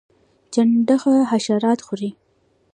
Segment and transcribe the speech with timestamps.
[0.53, 2.09] چنډخه حشرات خوري